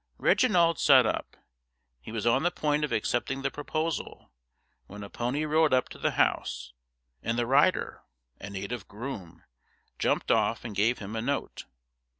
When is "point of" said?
2.49-2.91